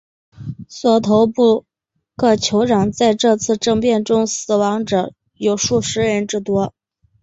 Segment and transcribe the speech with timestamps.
[0.67, 1.65] 索头部
[2.15, 6.73] 各酋长在这次政变中死亡者有数十人之多。